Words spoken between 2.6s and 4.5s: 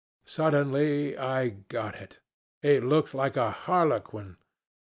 He looked like a harlequin.